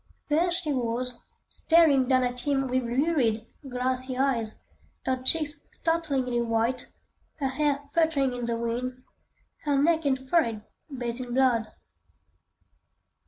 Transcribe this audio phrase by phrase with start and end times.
[0.29, 1.13] There she was,
[1.47, 4.59] staring down at him with lurid, glassy eyes;
[5.05, 6.87] her cheeks startlingly white,
[7.35, 9.03] her hair fluttering in the wind,
[9.61, 11.67] her neck and forehead bathed in blood.